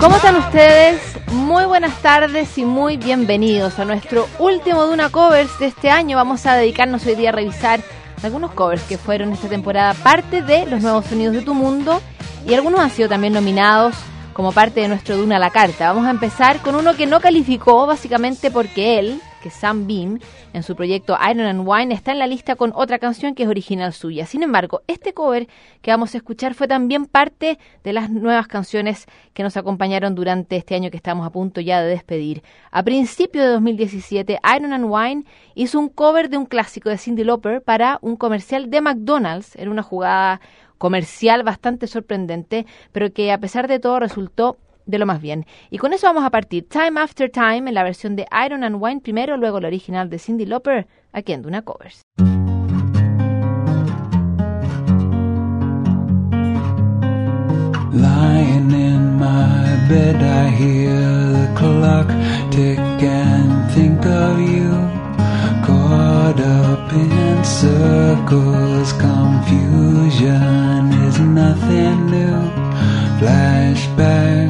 [0.00, 1.00] ¿Cómo están ustedes?
[1.32, 6.16] Muy buenas tardes y muy bienvenidos a nuestro último Duna Covers de este año.
[6.16, 7.80] Vamos a dedicarnos hoy día a revisar
[8.22, 12.02] algunos covers que fueron esta temporada parte de los nuevos sonidos de tu mundo
[12.46, 13.94] y algunos han sido también nominados
[14.32, 15.92] como parte de nuestro Duna a la carta.
[15.92, 20.20] Vamos a empezar con uno que no calificó básicamente porque él, que Sam Beam,
[20.54, 23.48] en su proyecto Iron and Wine, está en la lista con otra canción que es
[23.50, 24.24] original suya.
[24.24, 25.48] Sin embargo, este cover
[25.82, 29.04] que vamos a escuchar fue también parte de las nuevas canciones
[29.34, 32.42] que nos acompañaron durante este año que estamos a punto ya de despedir.
[32.70, 37.22] A principio de 2017, Iron and Wine hizo un cover de un clásico de Cindy
[37.22, 39.56] Lauper para un comercial de McDonald's.
[39.56, 40.40] Era una jugada
[40.78, 45.46] comercial bastante sorprendente, pero que a pesar de todo resultó de lo más bien.
[45.70, 48.76] Y con eso vamos a partir Time After Time en la versión de Iron and
[48.80, 52.02] Wine primero, luego la original de Cindy Lauper, aquí en Duna Covers.
[57.92, 60.98] Lying in my bed, I hear
[61.32, 62.08] the clock
[62.50, 64.68] tick and think of you.
[65.64, 72.50] Caught up in circles, confusion is nothing new.
[73.20, 74.43] Flashback,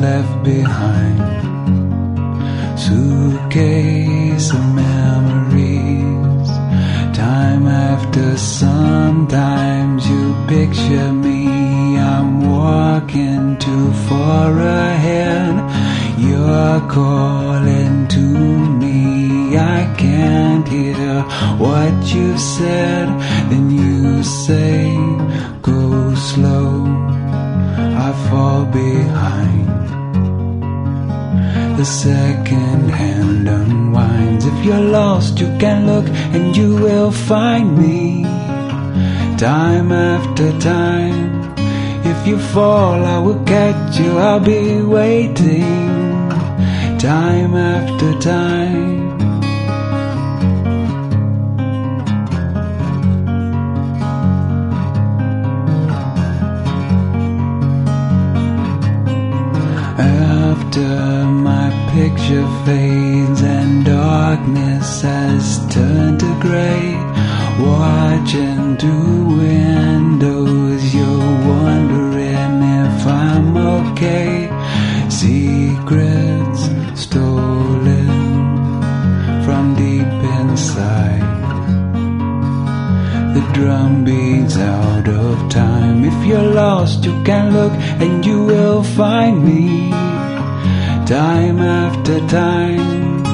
[0.00, 1.18] left behind.
[2.78, 6.48] Suitcase of memories.
[7.16, 11.98] Time after sometimes you picture me.
[11.98, 15.54] I'm walking too far ahead.
[16.18, 18.24] You're calling to
[18.82, 19.58] me.
[19.58, 21.22] I can't hear
[21.64, 23.06] what you said.
[23.50, 24.96] Then you say,
[25.62, 26.59] Go slow.
[31.80, 34.44] The second hand unwinds.
[34.44, 38.22] If you're lost, you can look and you will find me.
[39.38, 41.54] Time after time.
[42.04, 44.18] If you fall, I will catch you.
[44.18, 46.28] I'll be waiting.
[46.98, 49.00] Time after time.
[59.98, 61.09] After
[62.30, 66.94] picture fades and darkness has turned to gray,
[67.58, 74.48] watching through windows, you're wondering if I'm okay.
[75.08, 78.06] Secrets stolen
[79.44, 81.26] from deep inside.
[83.34, 86.04] The drum beats out of time.
[86.04, 89.89] If you're lost, you can look and you will find me.
[91.10, 93.24] Time after time.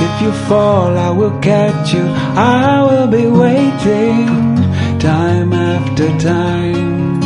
[0.00, 2.06] If you fall, I will catch you.
[2.34, 4.56] I will be waiting.
[4.98, 7.20] Time after time.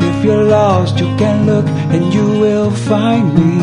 [0.00, 3.58] If you're lost, you can look and you will find me.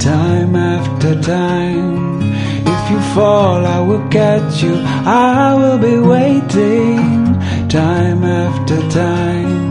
[0.00, 2.20] Time after time.
[2.66, 4.74] If you fall, I will catch you.
[5.06, 7.38] I will be waiting.
[7.68, 9.65] Time after time.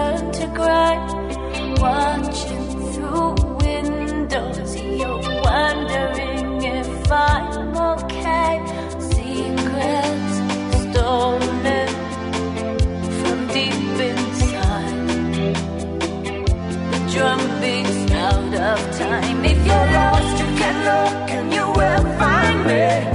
[0.00, 0.96] Turn to cry,
[1.78, 8.52] Watching through windows, you're wondering if I'm okay.
[9.12, 10.34] Secrets
[10.84, 11.88] stolen
[13.20, 15.08] from deep inside.
[16.92, 19.44] The drum beats out of time.
[19.44, 23.09] If you're lost, you can look and you will find me.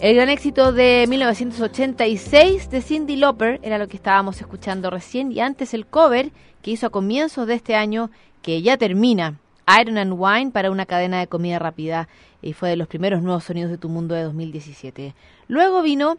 [0.00, 5.40] El gran éxito de 1986 de Cindy Lauper era lo que estábamos escuchando recién y
[5.40, 6.32] antes el cover
[6.62, 8.10] que hizo a comienzos de este año
[8.40, 9.38] que ya termina
[9.78, 12.08] Iron and Wine para una cadena de comida rápida
[12.40, 15.14] y fue de los primeros nuevos sonidos de tu mundo de 2017.
[15.48, 16.16] Luego vino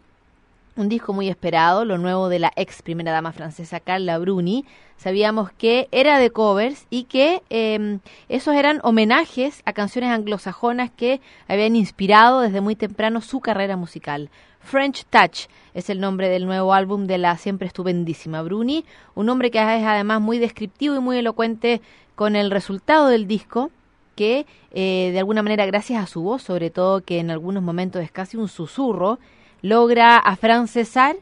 [0.75, 4.65] un disco muy esperado, lo nuevo de la ex primera dama francesa Carla Bruni.
[4.97, 11.21] Sabíamos que era de covers y que eh, esos eran homenajes a canciones anglosajonas que
[11.47, 14.29] habían inspirado desde muy temprano su carrera musical.
[14.59, 18.85] French Touch es el nombre del nuevo álbum de la siempre estupendísima Bruni,
[19.15, 21.81] un nombre que es además muy descriptivo y muy elocuente
[22.15, 23.71] con el resultado del disco,
[24.15, 28.03] que eh, de alguna manera gracias a su voz, sobre todo que en algunos momentos
[28.03, 29.17] es casi un susurro,
[29.61, 31.15] logra afrancesar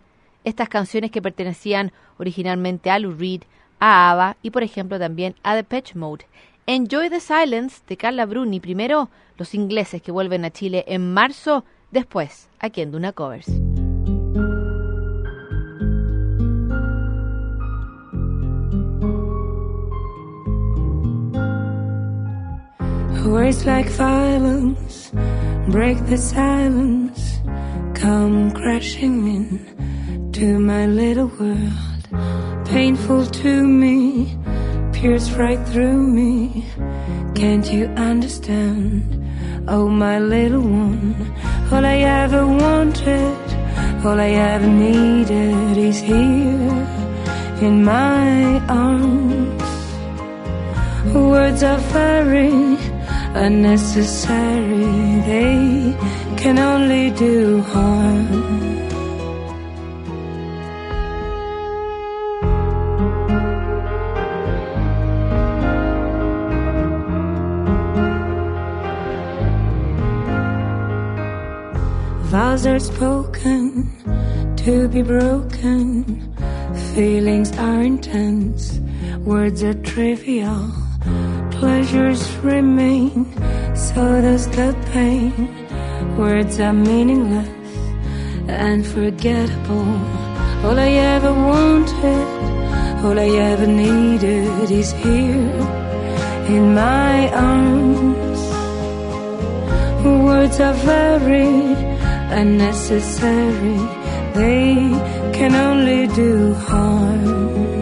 [0.44, 3.44] estas canciones que pertenecían originalmente a Lou Reed,
[3.80, 6.26] a ABBA y por ejemplo también a The Patch Mode.
[6.66, 11.64] Enjoy the Silence de Carla Bruni, primero los ingleses que vuelven a Chile en marzo,
[11.92, 13.48] después aquí en Duna Covers.
[23.26, 25.12] Words like violence
[25.70, 27.40] break the silence,
[28.00, 32.66] come crashing in to my little world.
[32.66, 34.38] Painful to me,
[34.94, 36.66] pierce right through me.
[37.36, 39.04] Can't you understand?
[39.68, 41.14] Oh, my little one,
[41.72, 43.38] all I ever wanted,
[44.06, 46.88] all I ever needed is here
[47.68, 49.64] in my arms.
[51.14, 52.78] Words are very
[53.46, 54.86] unnecessary,
[55.30, 55.98] they
[56.40, 58.28] can only do harm.
[72.32, 73.92] Vows are spoken
[74.56, 76.06] to be broken.
[76.96, 78.80] Feelings are intense,
[79.26, 80.72] words are trivial.
[81.52, 83.26] Pleasures remain,
[83.76, 85.69] so does the pain.
[86.18, 87.50] Words are meaningless
[88.48, 89.92] and forgettable.
[90.66, 92.28] All I ever wanted,
[93.04, 95.56] all I ever needed is here
[96.56, 98.42] in my arms.
[100.06, 101.54] Words are very
[102.32, 103.80] unnecessary,
[104.34, 104.90] they
[105.34, 107.79] can only do harm.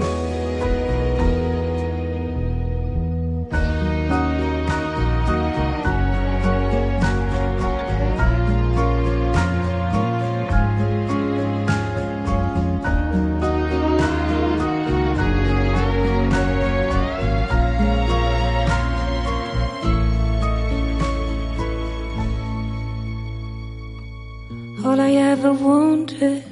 [24.88, 26.46] All I ever wanted,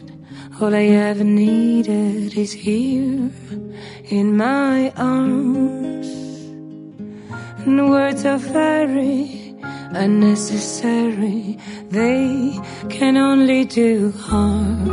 [0.60, 3.32] All I ever needed is here
[4.10, 6.10] in my arms.
[7.64, 9.56] And words are very
[10.04, 11.58] unnecessary,
[11.90, 14.90] they can only do harm.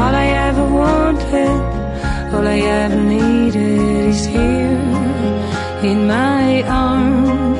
[0.00, 1.60] All I ever wanted,
[2.32, 4.80] all I ever needed is here
[5.82, 7.59] in my arms.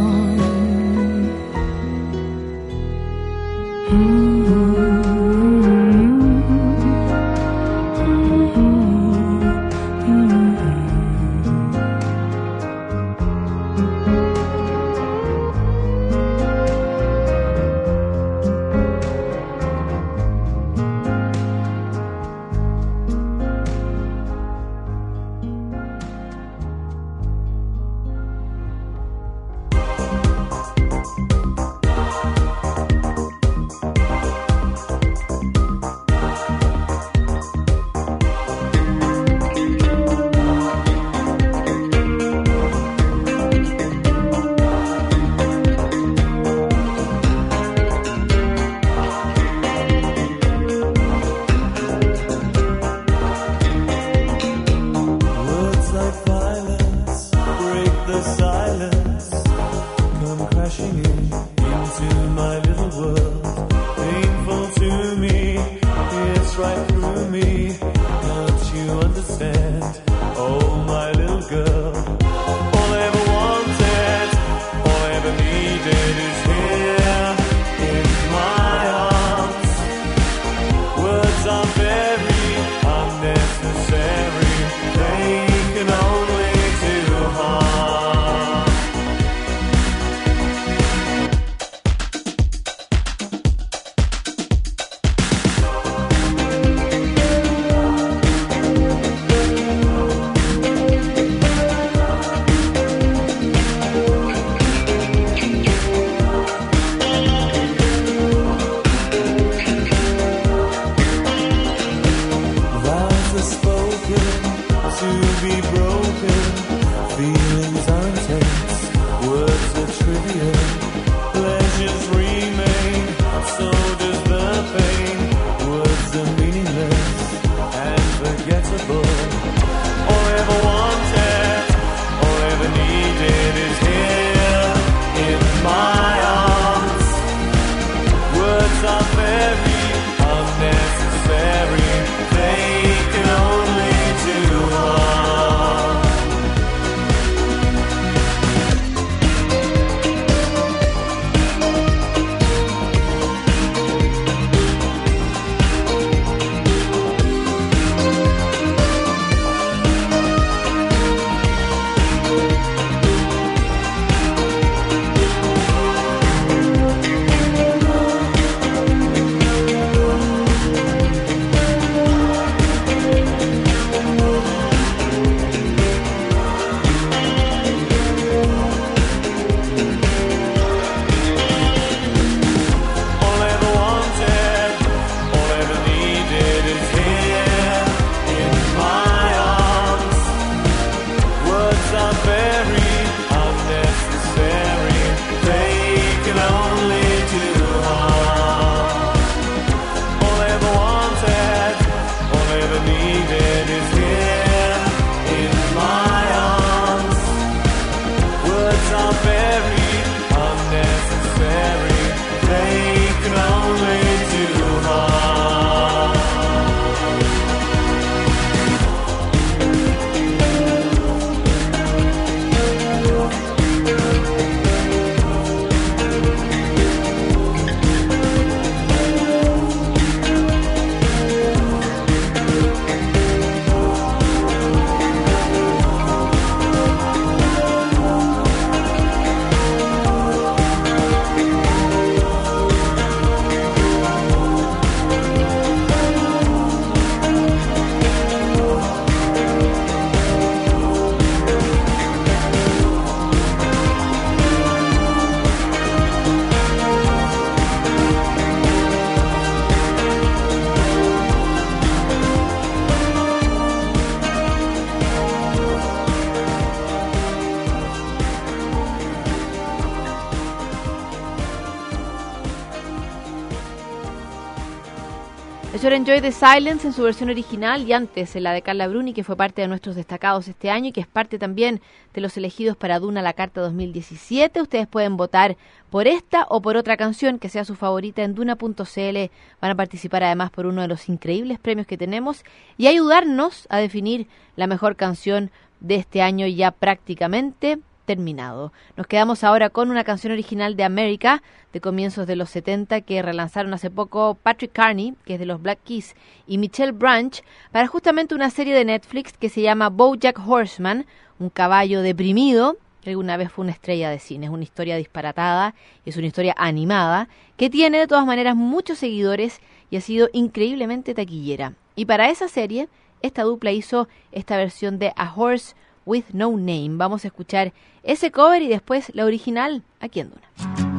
[275.93, 279.25] Enjoy the Silence en su versión original y antes en la de Carla Bruni, que
[279.25, 281.81] fue parte de nuestros destacados este año y que es parte también
[282.13, 284.61] de los elegidos para Duna la Carta 2017.
[284.61, 285.57] Ustedes pueden votar
[285.89, 289.31] por esta o por otra canción que sea su favorita en duna.cl.
[289.59, 292.45] Van a participar además por uno de los increíbles premios que tenemos
[292.77, 298.73] y ayudarnos a definir la mejor canción de este año ya prácticamente terminado.
[298.97, 301.41] Nos quedamos ahora con una canción original de América
[301.73, 305.61] de comienzos de los 70 que relanzaron hace poco Patrick Carney, que es de los
[305.61, 306.15] Black Keys,
[306.47, 311.05] y Michelle Branch para justamente una serie de Netflix que se llama BoJack Horseman,
[311.39, 314.45] un caballo deprimido que alguna vez fue una estrella de cine.
[314.45, 315.73] Es una historia disparatada,
[316.05, 317.27] es una historia animada
[317.57, 321.73] que tiene de todas maneras muchos seguidores y ha sido increíblemente taquillera.
[321.95, 322.87] Y para esa serie,
[323.21, 326.91] esta dupla hizo esta versión de A Horse with No Name.
[326.93, 330.91] Vamos a escuchar ese cover y después la original aquí en Duna.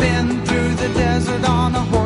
[0.00, 1.99] been through the desert on a horse.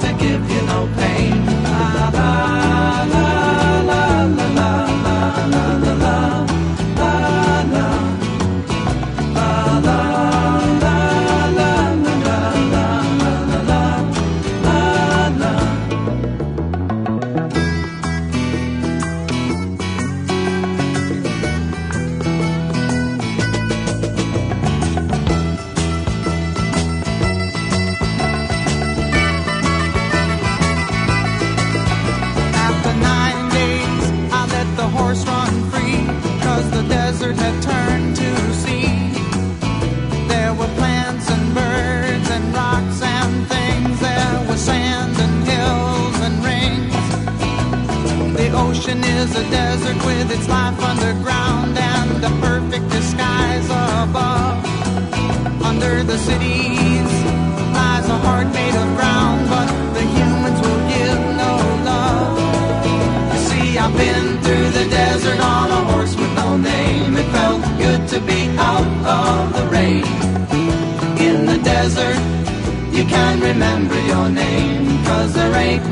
[0.00, 0.33] take it.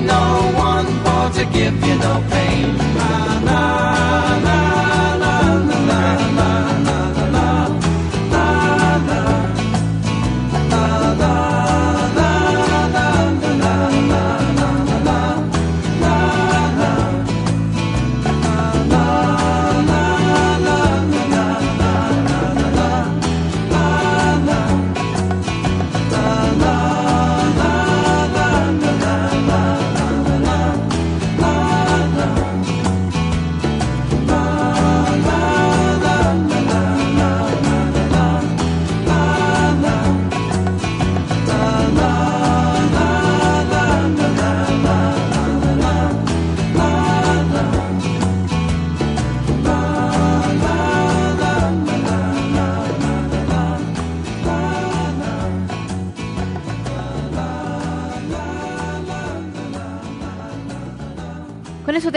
[0.07, 3.32] no one born to give you no pain.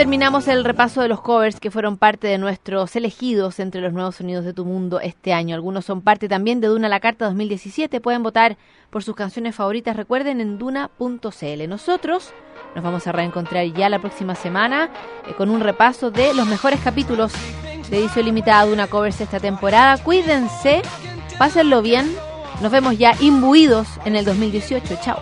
[0.06, 4.14] terminamos el repaso de los covers que fueron parte de nuestros elegidos entre los nuevos
[4.14, 5.56] sonidos de tu mundo este año.
[5.56, 8.00] Algunos son parte también de Duna la Carta 2017.
[8.00, 8.56] Pueden votar
[8.90, 11.68] por sus canciones favoritas, recuerden, en duna.cl.
[11.68, 12.32] Nosotros
[12.76, 14.90] nos vamos a reencontrar ya la próxima semana
[15.26, 17.32] eh, con un repaso de los mejores capítulos
[17.90, 19.98] de edición limitada Duna Covers esta temporada.
[19.98, 20.82] Cuídense,
[21.36, 22.14] pásenlo bien.
[22.62, 25.00] Nos vemos ya imbuidos en el 2018.
[25.02, 25.18] Chao.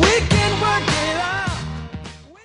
[0.00, 1.17] We can work it